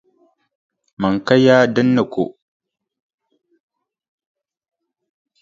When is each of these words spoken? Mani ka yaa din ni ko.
Mani 0.99 1.19
ka 1.27 1.35
yaa 1.45 1.65
din 1.73 1.89
ni 1.95 2.03
ko. 2.13 2.23